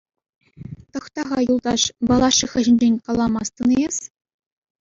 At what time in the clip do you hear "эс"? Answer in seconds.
3.91-3.97